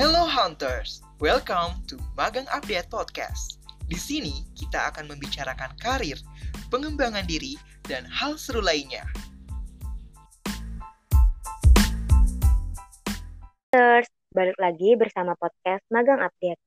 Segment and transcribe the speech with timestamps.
[0.00, 3.60] Hello Hunters, welcome to Magang Update Podcast.
[3.84, 6.16] Di sini kita akan membicarakan karir,
[6.72, 9.04] pengembangan diri, dan hal seru lainnya.
[13.68, 16.64] Hunters, balik lagi bersama podcast Magang Update.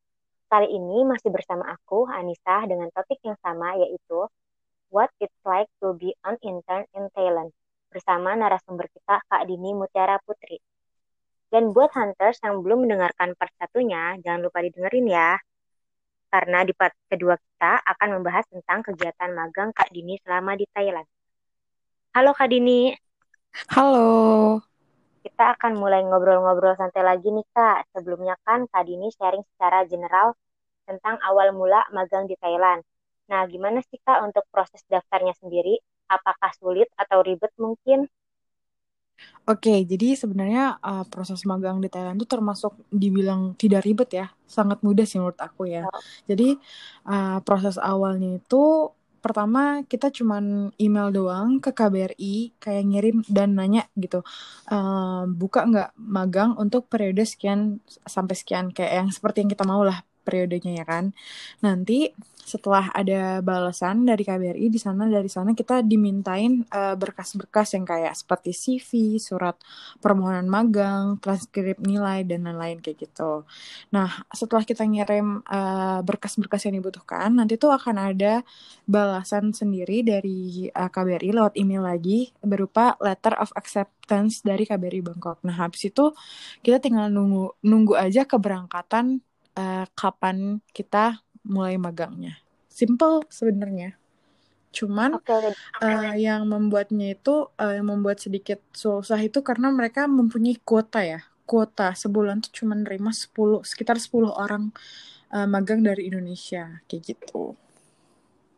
[0.53, 4.29] Kali ini masih bersama aku, Anissa, dengan topik yang sama yaitu
[4.93, 7.49] What It's Like to Be an Intern in Thailand
[7.89, 10.61] bersama narasumber kita Kak Dini Mutiara Putri.
[11.53, 15.37] Dan buat hunters yang belum mendengarkan part satunya, jangan lupa didengerin ya.
[16.33, 21.05] Karena di part kedua kita akan membahas tentang kegiatan magang Kak Dini selama di Thailand.
[22.17, 22.89] Halo Kak Dini.
[23.69, 24.65] Halo.
[25.21, 27.85] Kita akan mulai ngobrol-ngobrol santai lagi nih Kak.
[27.93, 30.33] Sebelumnya kan Kak Dini sharing secara general
[30.89, 32.81] tentang awal mula magang di Thailand.
[33.29, 35.77] Nah, gimana sih Kak untuk proses daftarnya sendiri?
[36.09, 38.09] Apakah sulit atau ribet mungkin?
[39.43, 44.79] Oke, jadi sebenarnya uh, proses magang di Thailand itu termasuk dibilang tidak ribet ya, sangat
[44.79, 45.83] mudah sih menurut aku ya.
[46.23, 46.55] Jadi
[47.03, 48.87] uh, proses awalnya itu
[49.19, 54.19] pertama kita cuman email doang ke KBRI kayak ngirim dan nanya gitu
[54.67, 58.71] uh, buka nggak magang untuk periode sekian sampai sekian?
[58.71, 61.11] Kayak yang seperti yang kita mau lah periodenya ya kan.
[61.59, 62.15] Nanti
[62.53, 68.13] setelah ada balasan dari KBRI di sana dari sana kita dimintain berkas berkas-berkas yang kayak
[68.19, 69.55] seperti CV, surat
[70.03, 73.47] permohonan magang, transkrip nilai dan lain-lain kayak gitu.
[73.95, 78.43] Nah, setelah kita ngirim uh, berkas-berkas yang dibutuhkan, nanti tuh akan ada
[78.83, 85.39] balasan sendiri dari uh, KBRI lewat email lagi berupa letter of acceptance dari KBRI Bangkok.
[85.47, 86.11] Nah, habis itu
[86.59, 89.23] kita tinggal nunggu nunggu aja keberangkatan
[89.55, 92.42] uh, kapan kita mulai magangnya.
[92.73, 93.93] Simple sebenarnya.
[94.73, 95.53] Cuman okay.
[95.77, 101.05] Uh, eh, yang membuatnya itu uh, yang membuat sedikit susah itu karena mereka mempunyai kuota
[101.05, 101.21] ya.
[101.45, 104.73] Kuota sebulan tuh cuma nerima 10 sekitar 10 orang
[105.29, 107.53] uh, magang dari Indonesia kayak gitu.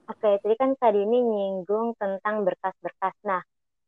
[0.06, 3.16] Oke, jadi kan tadi ini nyinggung tentang berkas-berkas.
[3.26, 3.42] Nah,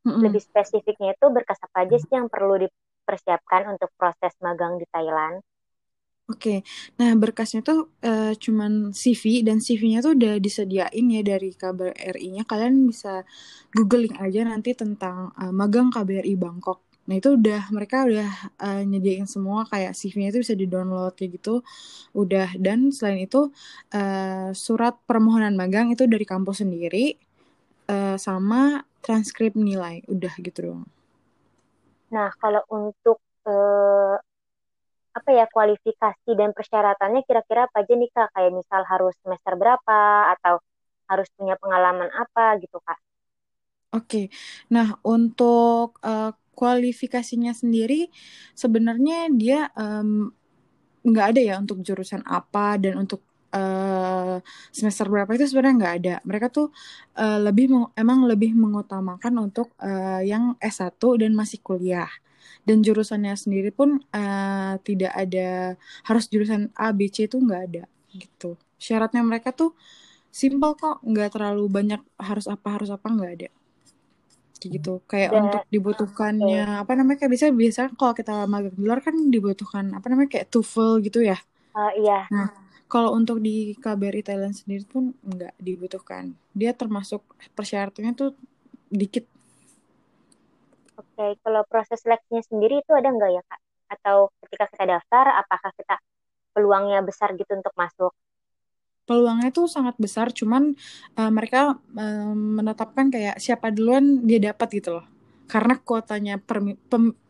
[0.04, 0.20] mm -hmm.
[0.28, 5.40] lebih spesifiknya itu berkas apa aja sih yang perlu dipersiapkan untuk proses magang di Thailand?
[6.28, 6.60] Oke,
[7.00, 12.44] nah berkasnya tuh uh, cuman CV dan CV-nya tuh udah disediain ya dari KBRI-nya.
[12.44, 13.24] Kalian bisa
[13.72, 16.84] googling aja nanti tentang uh, magang KBRI Bangkok.
[17.08, 18.28] Nah itu udah mereka udah
[18.60, 21.64] uh, nyediain semua kayak CV-nya itu bisa di-download kayak gitu.
[22.12, 23.48] Udah dan selain itu
[23.96, 27.16] uh, surat permohonan magang itu dari kampus sendiri
[27.88, 30.04] uh, sama transkrip nilai.
[30.04, 30.84] Udah gitu doang.
[32.12, 33.16] Nah, kalau untuk
[33.48, 34.20] uh,
[35.18, 38.30] apa ya kualifikasi dan persyaratannya kira-kira apa aja nih kak?
[38.32, 40.00] Kayak misal harus semester berapa
[40.38, 40.62] atau
[41.10, 42.98] harus punya pengalaman apa gitu kak?
[43.96, 44.28] Oke,
[44.68, 48.12] nah untuk uh, kualifikasinya sendiri
[48.52, 49.72] sebenarnya dia
[51.02, 53.24] nggak um, ada ya untuk jurusan apa dan untuk
[53.56, 54.36] uh,
[54.68, 56.14] semester berapa itu sebenarnya nggak ada.
[56.28, 56.68] Mereka tuh
[57.16, 62.10] uh, lebih emang lebih mengutamakan untuk uh, yang S1 dan masih kuliah
[62.66, 67.84] dan jurusannya sendiri pun uh, tidak ada harus jurusan A B C itu nggak ada
[68.12, 68.58] gitu.
[68.76, 69.72] Syaratnya mereka tuh
[70.28, 73.48] simpel kok nggak terlalu banyak harus apa harus apa nggak ada.
[74.58, 74.92] Kayak gitu.
[75.06, 75.38] Kayak ya.
[75.38, 76.82] untuk dibutuhkannya ya.
[76.82, 80.50] apa namanya kayak bisa biasa kalau kita magang di luar kan dibutuhkan apa namanya kayak
[80.50, 81.38] TOEFL gitu ya?
[81.72, 82.26] Uh, iya.
[82.34, 82.50] Nah
[82.88, 86.32] kalau untuk di KBRI Thailand sendiri pun nggak dibutuhkan.
[86.56, 87.20] Dia termasuk
[87.52, 88.32] persyaratannya tuh
[88.88, 89.28] dikit
[90.98, 93.60] Oke, kalau proses seleksinya sendiri itu ada nggak ya kak?
[93.94, 95.94] Atau ketika kita daftar, apakah kita
[96.50, 98.10] peluangnya besar gitu untuk masuk?
[99.06, 100.74] Peluangnya itu sangat besar, cuman
[101.16, 105.06] uh, mereka uh, menetapkan kayak siapa duluan dia dapat gitu loh.
[105.48, 106.76] Karena kuotanya pem,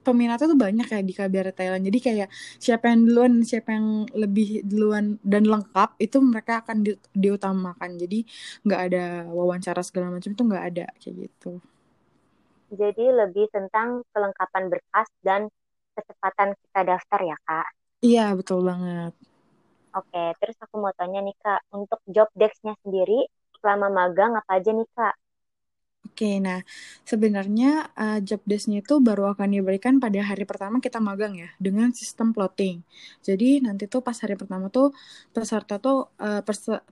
[0.02, 1.86] peminatnya tuh banyak ya di KBR Thailand.
[1.86, 6.98] Jadi kayak siapa yang duluan, siapa yang lebih duluan dan lengkap itu mereka akan di,
[7.14, 7.94] diutamakan.
[7.94, 8.26] Jadi
[8.66, 11.62] nggak ada wawancara segala macam itu nggak ada kayak gitu.
[12.68, 15.48] Jadi lebih tentang kelengkapan berkas dan
[15.96, 17.68] kecepatan kita daftar ya kak?
[18.04, 19.12] Iya betul banget.
[19.96, 23.26] Oke, terus aku mau tanya nih kak, untuk job desk-nya sendiri
[23.58, 25.16] selama magang apa aja nih kak?
[26.06, 26.62] Oke, nah
[27.02, 31.90] sebenarnya uh, job desk-nya itu baru akan diberikan pada hari pertama kita magang ya dengan
[31.90, 32.82] sistem plotting.
[33.22, 34.94] Jadi nanti tuh pas hari pertama tuh
[35.34, 36.42] peserta tuh uh,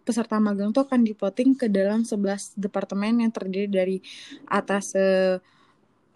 [0.02, 3.96] peserta magang tuh akan diplotting ke dalam 11 departemen yang terdiri dari
[4.50, 5.38] atas uh,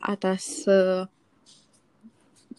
[0.00, 1.06] atas uh,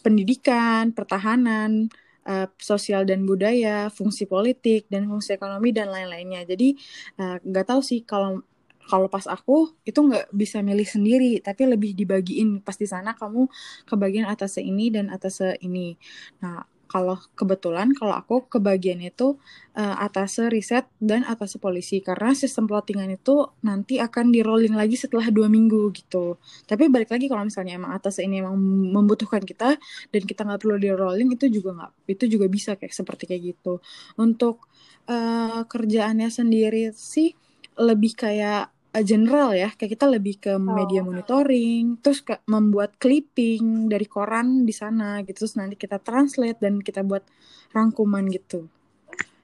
[0.06, 1.90] pendidikan, pertahanan,
[2.26, 6.46] uh, sosial dan budaya, fungsi politik dan fungsi ekonomi dan lain-lainnya.
[6.46, 6.78] Jadi
[7.20, 8.42] nggak uh, tahu sih kalau
[8.82, 13.48] kalau pas aku itu nggak bisa milih sendiri, tapi lebih dibagiin pas di sana kamu
[13.88, 15.96] kebagian atas ini dan atas ini.
[16.42, 19.40] Nah kalau kebetulan kalau aku kebagian itu
[19.80, 25.00] uh, atas riset dan atas polisi karena sistem plottingan itu nanti akan di rolling lagi
[25.00, 26.36] setelah dua minggu gitu.
[26.68, 28.60] Tapi balik lagi kalau misalnya emang atas ini emang
[28.92, 29.80] membutuhkan kita
[30.12, 33.56] dan kita nggak perlu di rolling itu juga nggak itu juga bisa kayak seperti kayak
[33.56, 33.80] gitu.
[34.20, 34.68] Untuk
[35.08, 37.32] uh, kerjaannya sendiri sih
[37.80, 41.12] lebih kayak uh, general ya kayak kita lebih ke media oh.
[41.12, 46.84] monitoring terus ke membuat clipping dari koran di sana gitu terus nanti kita translate dan
[46.84, 47.24] kita buat
[47.72, 48.68] rangkuman gitu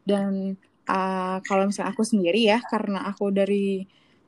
[0.04, 0.56] dan
[0.88, 3.84] uh, kalau misalnya aku sendiri ya karena aku dari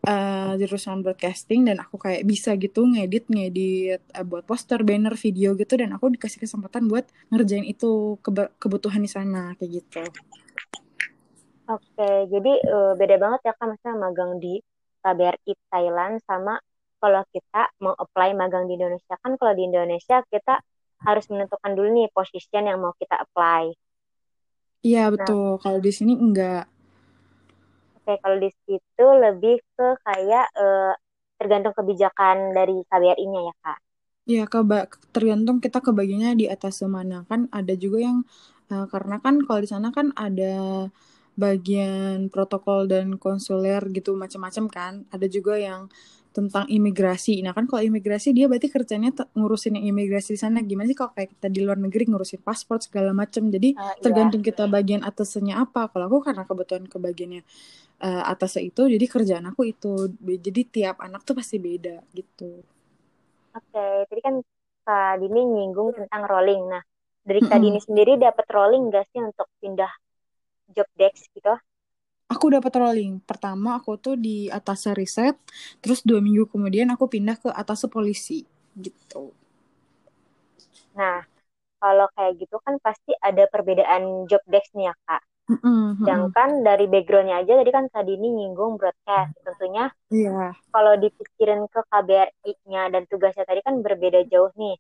[0.08, 5.56] uh, jurusan broadcasting dan aku kayak bisa gitu ngedit ngedit uh, buat poster banner video
[5.56, 8.20] gitu dan aku dikasih kesempatan buat ngerjain itu
[8.60, 10.04] kebutuhan di sana kayak gitu
[11.70, 14.58] Oke, jadi uh, beda banget ya kan misalnya magang di
[15.10, 16.62] KBRI Thailand sama
[17.02, 20.62] kalau kita mau apply magang di Indonesia kan kalau di Indonesia kita
[21.02, 23.72] harus menentukan dulu nih position yang mau kita apply.
[24.84, 25.58] Iya nah, betul.
[25.64, 26.68] Kalau di sini enggak.
[28.00, 30.94] Oke, kalau di situ lebih ke kayak uh,
[31.40, 33.80] tergantung kebijakan dari KBRI-nya ya kak.
[34.30, 34.44] Iya,
[35.10, 38.22] tergantung kita kebagiannya di atas mana kan ada juga yang
[38.70, 40.86] uh, karena kan kalau di sana kan ada
[41.40, 44.94] bagian protokol dan konsuler gitu macam-macam kan.
[45.16, 45.88] Ada juga yang
[46.30, 47.42] tentang imigrasi.
[47.42, 50.62] Nah kan kalau imigrasi dia berarti kerjanya ngurusin yang imigrasi di sana.
[50.62, 53.50] Gimana sih kalau kayak kita di luar negeri ngurusin paspor segala macam.
[53.50, 55.90] Jadi uh, tergantung kita bagian atasnya apa.
[55.90, 57.42] Kalau aku karena kebetulan ke bagiannya
[58.06, 60.14] uh, atasnya itu, jadi kerjaan aku itu.
[60.22, 62.62] Jadi tiap anak tuh pasti beda gitu.
[63.50, 64.06] Oke, okay.
[64.06, 64.36] tadi kan
[64.86, 66.62] Kak Dini nyinggung tentang rolling.
[66.70, 66.84] Nah,
[67.26, 69.90] dari Kak Dini sendiri dapat rolling gak sih untuk pindah
[70.74, 71.54] job desk gitu?
[72.30, 73.18] Aku dapat rolling.
[73.26, 75.34] Pertama aku tuh di atas riset,
[75.82, 78.46] terus dua minggu kemudian aku pindah ke atas polisi
[78.78, 79.34] gitu.
[80.94, 81.26] Nah,
[81.80, 85.22] kalau kayak gitu kan pasti ada perbedaan job desk nih ya kak.
[85.50, 86.06] Mm-hmm.
[86.06, 89.90] Sedangkan dari backgroundnya aja tadi kan tadi ini nyinggung broadcast tentunya.
[90.14, 90.30] Iya.
[90.30, 90.52] Yeah.
[90.70, 94.78] Kalau dipikirin ke KBRI-nya dan tugasnya tadi kan berbeda jauh nih.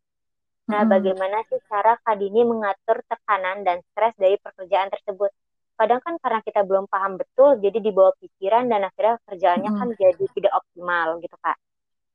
[0.69, 0.93] Nah, mm-hmm.
[0.93, 5.33] bagaimana sih cara Kak Dini mengatur tekanan dan stres dari pekerjaan tersebut?
[5.79, 9.79] Kadang kan karena kita belum paham betul jadi dibawa pikiran dan akhirnya kerjaannya hmm.
[9.79, 11.55] kan jadi tidak optimal gitu kak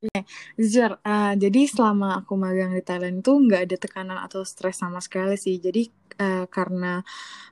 [0.04, 0.24] Yeah.
[0.60, 5.00] Jujur, uh, jadi selama aku magang di Thailand itu nggak ada tekanan atau stres sama
[5.00, 5.56] sekali sih.
[5.56, 5.88] Jadi
[6.20, 7.00] uh, karena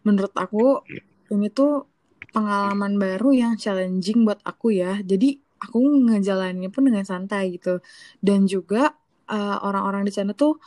[0.05, 0.85] menurut aku
[1.33, 1.89] ini tuh
[2.29, 5.01] pengalaman baru yang challenging buat aku ya.
[5.01, 5.81] Jadi aku
[6.13, 7.81] ngejalaninnya pun dengan santai gitu.
[8.21, 8.93] Dan juga
[9.33, 10.61] uh, orang-orang di sana tuh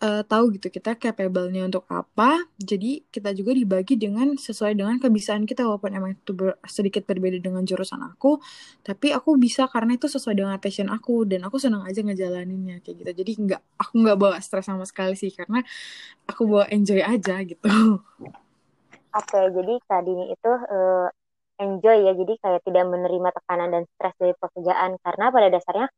[0.00, 2.40] uh, tahu gitu kita capable-nya untuk apa.
[2.56, 7.38] Jadi kita juga dibagi dengan sesuai dengan kebiasaan kita walaupun emang itu ber, sedikit berbeda
[7.38, 8.40] dengan jurusan aku,
[8.82, 12.96] tapi aku bisa karena itu sesuai dengan passion aku dan aku senang aja ngejalaninnya kayak
[13.04, 13.10] gitu.
[13.24, 15.60] Jadi nggak aku nggak bawa stres sama sekali sih karena
[16.26, 17.68] aku bawa enjoy aja gitu.
[19.10, 21.08] Oke, jadi tadi itu uh,
[21.60, 22.12] enjoy ya.
[22.16, 25.88] Jadi kayak tidak menerima tekanan dan stres dari pekerjaan karena pada dasarnya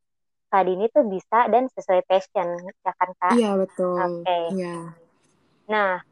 [0.52, 3.32] Kak Dini tuh bisa dan sesuai passion, ya kan Kak?
[3.32, 3.96] Iya, betul.
[3.96, 4.20] Oke.
[4.20, 4.44] Okay.
[4.52, 4.76] Iya.
[5.72, 6.04] Nah,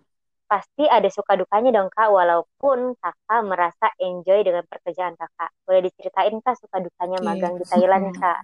[0.48, 5.52] pasti ada suka dukanya dong Kak, walaupun Kakak merasa enjoy dengan pekerjaan Kakak.
[5.68, 7.26] Boleh diceritain Kak suka dukanya okay.
[7.28, 8.40] magang di Thailand Kak?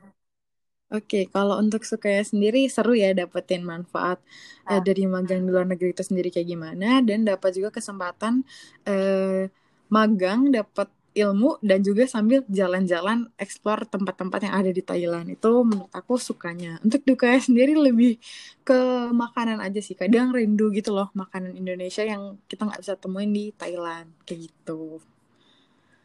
[0.92, 4.20] Oke, okay, kalau untuk sukanya sendiri seru ya dapetin manfaat
[4.70, 8.46] uh, dari magang di luar negeri itu sendiri kayak gimana dan dapat juga kesempatan
[8.86, 9.50] uh,
[9.90, 15.32] magang dapat ilmu dan juga sambil jalan-jalan explore tempat-tempat yang ada di Thailand.
[15.32, 16.76] Itu menurut aku sukanya.
[16.84, 18.20] Untuk dukanya sendiri lebih
[18.60, 19.96] ke makanan aja sih.
[19.96, 24.12] Kadang rindu gitu loh makanan Indonesia yang kita nggak bisa temuin di Thailand.
[24.28, 25.00] Kayak gitu.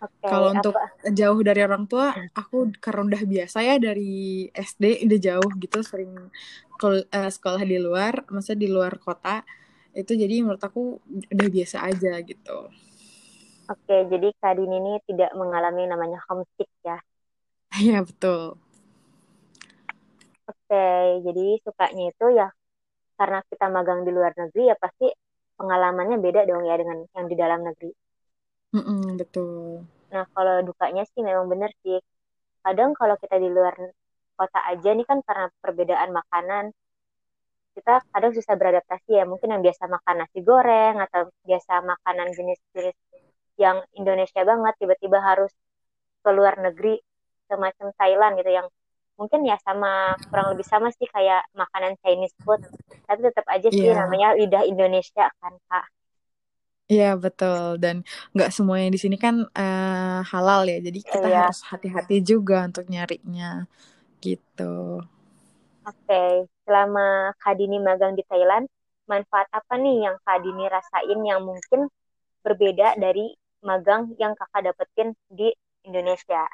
[0.01, 0.73] Okay, Kalau untuk
[1.13, 6.17] jauh dari orang tua, aku karena udah biasa ya dari SD udah jauh gitu, sering
[6.81, 9.45] ke, uh, sekolah di luar, maksudnya di luar kota.
[9.93, 12.73] Itu jadi menurut aku udah biasa aja gitu.
[13.71, 16.99] Oke, jadi Kak Dini ini tidak mengalami namanya homesick ya?
[17.79, 18.59] Iya, betul.
[20.43, 20.87] Oke,
[21.23, 22.51] jadi sukanya itu ya
[23.15, 25.07] karena kita magang di luar negeri ya pasti
[25.55, 27.93] pengalamannya beda dong ya dengan yang di dalam negeri.
[28.75, 29.87] Mm -mm, betul.
[30.11, 32.01] Nah, kalau dukanya sih memang benar sih.
[32.65, 33.77] Kadang kalau kita di luar
[34.35, 36.75] kota aja nih kan karena perbedaan makanan,
[37.77, 39.23] kita kadang susah beradaptasi ya.
[39.23, 42.97] Mungkin yang biasa makan nasi goreng atau biasa makanan jenis-jenis
[43.61, 45.53] yang Indonesia banget tiba-tiba harus
[46.25, 46.97] ke luar negeri
[47.45, 48.67] semacam Thailand gitu yang
[49.21, 52.65] mungkin ya sama kurang lebih sama sih kayak makanan Chinese food
[53.05, 54.01] tapi tetap aja sih yeah.
[54.01, 55.85] namanya lidah Indonesia kan kak
[56.91, 58.03] Iya betul dan
[58.35, 61.47] nggak semuanya di sini kan uh, halal ya jadi kita yeah.
[61.47, 63.63] harus hati-hati juga untuk nyarinya
[64.19, 64.99] gitu.
[65.87, 66.43] Oke okay.
[66.67, 68.67] selama Kak Dini magang di Thailand
[69.07, 71.87] manfaat apa nih yang Kak Dini rasain yang mungkin
[72.43, 75.53] berbeda dari magang yang kakak dapetin di
[75.85, 76.45] Indonesia?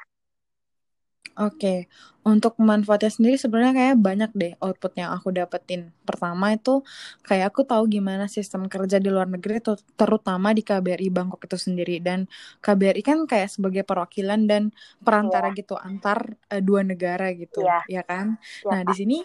[1.38, 1.86] Oke,
[2.26, 5.94] untuk manfaatnya sendiri sebenarnya kayak banyak deh output yang aku dapetin.
[6.02, 6.84] Pertama itu
[7.24, 11.56] kayak aku tahu gimana sistem kerja di luar negeri tuh, terutama di KBRI Bangkok itu
[11.56, 12.02] sendiri.
[12.02, 12.28] Dan
[12.60, 15.58] KBRI kan kayak sebagai perwakilan dan perantara yeah.
[15.58, 17.82] gitu antar uh, dua negara gitu, yeah.
[17.88, 18.36] ya kan?
[18.66, 19.18] Yeah, nah, di sini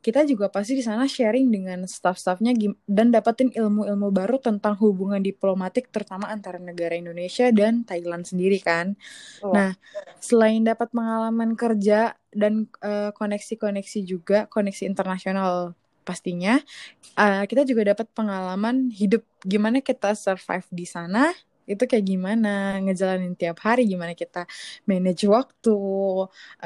[0.00, 2.56] kita juga pasti di sana sharing dengan staff-staffnya
[2.88, 8.96] dan dapetin ilmu-ilmu baru tentang hubungan diplomatik terutama antara negara Indonesia dan Thailand sendiri kan.
[9.44, 9.52] Oh.
[9.52, 9.76] Nah,
[10.16, 15.74] selain dapat pengalaman kerja dan uh, koneksi-koneksi juga, koneksi internasional
[16.06, 16.58] pastinya,
[17.18, 21.30] uh, kita juga dapat pengalaman hidup gimana kita survive di sana
[21.70, 22.82] itu kayak gimana?
[22.82, 24.44] Ngejalanin tiap hari gimana kita
[24.90, 25.76] manage waktu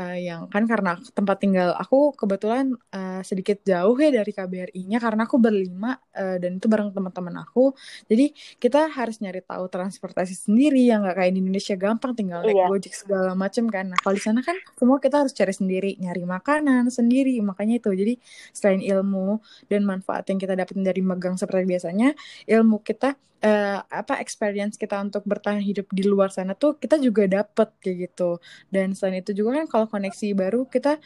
[0.00, 5.28] uh, yang kan karena tempat tinggal aku kebetulan uh, sedikit jauh ya dari KBRI-nya karena
[5.28, 7.76] aku berlima uh, dan itu bareng teman-teman aku.
[8.08, 12.56] Jadi kita harus nyari tahu transportasi sendiri yang nggak kayak di Indonesia gampang tinggal naik
[12.56, 12.66] iya.
[12.72, 13.84] gojek segala macam kan.
[13.92, 17.90] Nah kalau di sana kan semua kita harus cari sendiri nyari makanan sendiri makanya itu.
[17.92, 18.14] Jadi
[18.56, 22.16] selain ilmu dan manfaat yang kita dapetin dari magang seperti biasanya
[22.48, 27.28] ilmu kita uh, apa experience kita untuk bertahan hidup di luar sana tuh kita juga
[27.28, 28.40] dapet kayak gitu.
[28.72, 30.96] Dan selain itu juga kan kalau koneksi baru kita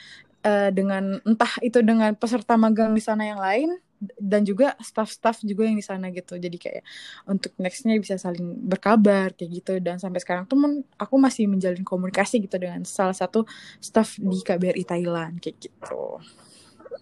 [0.47, 3.75] uh, dengan entah itu dengan peserta magang di sana yang lain
[4.15, 6.39] dan juga staff-staff juga yang di sana gitu.
[6.39, 6.87] Jadi kayak
[7.27, 9.73] untuk nextnya bisa saling berkabar kayak gitu.
[9.83, 13.43] Dan sampai sekarang tuh men, aku masih menjalin komunikasi gitu dengan salah satu
[13.83, 16.23] staff di KBRI Thailand kayak gitu.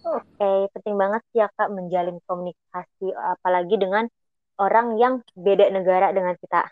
[0.07, 4.07] Oke, penting banget sih ya kak menjalin komunikasi apalagi dengan
[4.57, 6.67] orang yang beda negara dengan kita.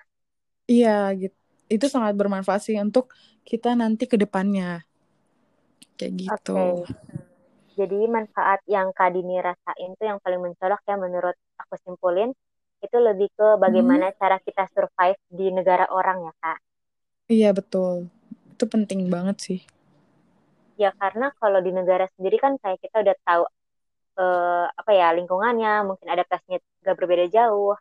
[0.65, 1.37] Iya, gitu.
[1.65, 3.13] Itu sangat bermanfaat sih untuk
[3.45, 4.85] kita nanti ke depannya.
[5.97, 6.85] Kayak gitu.
[6.85, 7.25] Okay.
[7.75, 12.31] Jadi manfaat yang Kak Dini rasain tuh yang paling mencolok ya menurut aku simpulin
[12.79, 14.17] itu lebih ke bagaimana hmm.
[14.21, 16.59] cara kita survive di negara orang ya Kak.
[17.27, 18.07] Iya betul.
[18.55, 19.59] Itu penting banget sih.
[20.79, 23.43] Ya karena kalau di negara sendiri kan kayak kita udah tahu
[24.19, 27.75] uh, apa ya lingkungannya mungkin adaptasinya gak berbeda jauh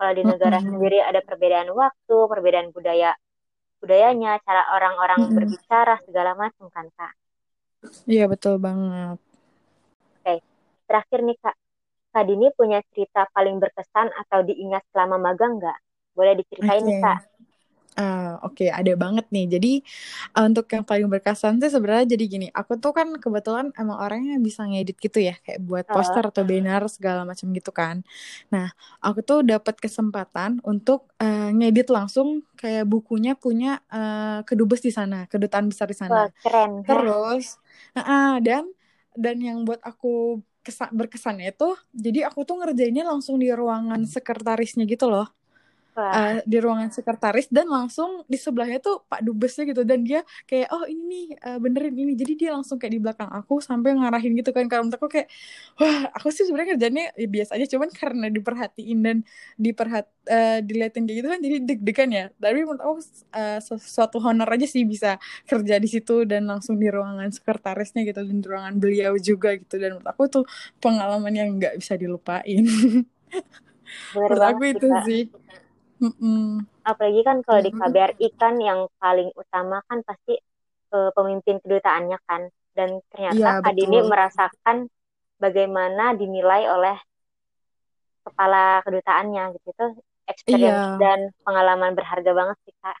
[0.00, 0.70] kalau di negara mm -hmm.
[0.72, 3.12] sendiri ada perbedaan waktu perbedaan budaya
[3.80, 5.36] budayanya cara orang-orang mm -hmm.
[5.36, 7.12] berbicara segala macam kan kak
[8.08, 10.38] iya betul banget oke okay.
[10.88, 11.56] terakhir nih kak
[12.10, 15.78] kak Dini punya cerita paling berkesan atau diingat selama magang nggak
[16.16, 16.88] boleh diceritain okay.
[16.88, 17.18] nih kak
[17.98, 19.46] Uh, Oke, okay, ada banget nih.
[19.50, 19.72] Jadi
[20.38, 22.46] uh, untuk yang paling berkesan sih sebenarnya jadi gini.
[22.54, 26.86] Aku tuh kan kebetulan emang orangnya bisa ngedit gitu ya, kayak buat poster atau banner
[26.86, 28.06] segala macam gitu kan.
[28.54, 28.70] Nah,
[29.02, 35.26] aku tuh dapat kesempatan untuk uh, ngedit langsung kayak bukunya punya uh, kedubes di sana,
[35.26, 36.26] kedutaan besar di sana.
[36.26, 36.86] Wah, keren.
[36.86, 37.58] Terus,
[37.98, 38.70] uh, uh, dan
[39.18, 44.86] dan yang buat aku kesan berkesannya itu, jadi aku tuh ngerjainnya langsung di ruangan sekretarisnya
[44.86, 45.39] gitu loh
[45.96, 50.70] uh, di ruangan sekretaris dan langsung di sebelahnya tuh Pak Dubesnya gitu dan dia kayak
[50.70, 52.12] oh ini nih uh, benerin ini.
[52.14, 55.28] Jadi dia langsung kayak di belakang aku sampai ngarahin gitu kan karena aku kayak
[55.76, 59.16] wah aku sih sebenarnya kerjanya ya biasa aja cuman karena diperhatiin dan
[59.58, 62.24] diperhat uh, diliatin kayak gitu kan jadi deg-degan ya.
[62.38, 62.94] Tapi menurut aku
[63.34, 68.22] uh, suatu honor aja sih bisa kerja di situ dan langsung di ruangan sekretarisnya gitu
[68.22, 70.44] dan di ruangan beliau juga gitu dan menurut aku tuh
[70.78, 72.64] pengalaman yang nggak bisa dilupain.
[74.14, 75.02] Menurut aku itu kita.
[75.02, 75.22] sih
[76.00, 76.64] Mm-mm.
[76.82, 80.40] Apalagi kan kalau di KBRI kan yang paling utama kan pasti
[80.96, 82.48] uh, pemimpin kedutaannya kan.
[82.72, 84.88] Dan ternyata ya, Kak Dini merasakan
[85.36, 86.96] bagaimana dinilai oleh
[88.24, 89.86] kepala kedutaannya gitu itu
[90.28, 91.00] experience iya.
[91.00, 92.96] dan pengalaman berharga banget sih Kak.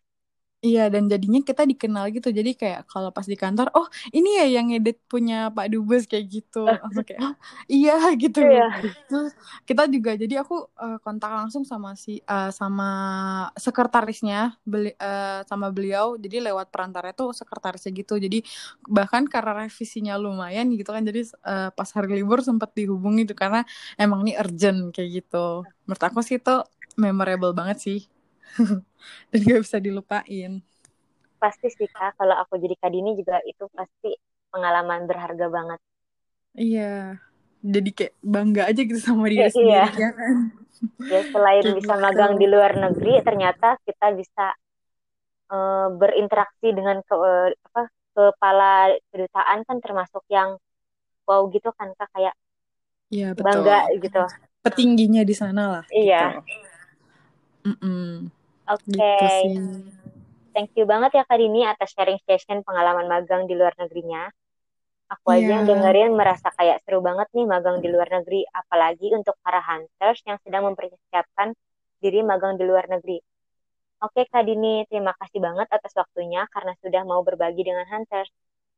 [0.60, 2.28] Iya dan jadinya kita dikenal gitu.
[2.28, 6.28] Jadi kayak kalau pas di kantor oh ini ya yang edit punya Pak Dubes kayak
[6.28, 6.68] gitu.
[6.68, 8.44] Langsung kayak oh, iya gitu.
[8.44, 8.68] Iya.
[9.08, 9.32] terus
[9.64, 12.90] kita juga jadi aku uh, kontak langsung sama si uh, sama
[13.56, 16.20] sekretarisnya beli uh, sama beliau.
[16.20, 18.20] Jadi lewat perantara itu sekretarisnya gitu.
[18.20, 18.44] Jadi
[18.84, 23.64] bahkan karena revisinya lumayan gitu kan jadi uh, pas hari libur sempat dihubungi tuh karena
[23.96, 25.64] emang ini urgent kayak gitu.
[25.88, 26.60] Menurut aku sih itu
[27.00, 28.19] memorable banget sih
[29.30, 30.62] dan gak bisa dilupain
[31.40, 34.12] pasti sih kak kalau aku jadi kadini juga itu pasti
[34.52, 35.80] pengalaman berharga banget
[36.52, 37.16] iya
[37.64, 39.84] jadi kayak bangga aja gitu sama dia ya, sendiri iya.
[39.96, 40.36] ya kan
[41.08, 42.04] ya selain bisa gitu.
[42.04, 44.46] magang di luar negeri ternyata kita bisa
[45.52, 50.56] uh, berinteraksi dengan ke uh, apa kepala kedutaan kan termasuk yang
[51.24, 52.34] wow gitu kan kak kayak
[53.12, 53.64] ya, betul.
[53.64, 54.22] bangga gitu
[54.60, 56.68] petingginya di sana lah iya gitu.
[57.60, 58.39] Mm -mm.
[58.70, 58.94] Oke.
[58.94, 59.38] Okay.
[59.50, 59.90] Gitu
[60.50, 64.26] Thank you banget ya Kak Dini atas sharing session pengalaman magang di luar negerinya.
[65.10, 65.74] Aku aja yang Iya.
[65.74, 70.38] dengerin merasa kayak seru banget nih magang di luar negeri, apalagi untuk para hunters yang
[70.42, 71.54] sedang mempersiapkan
[71.98, 73.18] diri magang di luar negeri.
[74.00, 78.30] Oke Kak Dini, terima kasih banget atas waktunya karena sudah mau berbagi dengan hunters.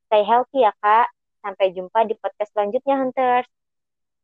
[0.09, 1.09] Stay healthy ya Kak.
[1.41, 3.49] Sampai jumpa di podcast selanjutnya hunters.